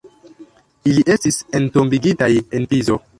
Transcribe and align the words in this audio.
Ili 0.93 1.03
estis 1.15 1.37
entombigitaj 1.61 2.31
en 2.61 2.67
Pizo. 2.73 2.99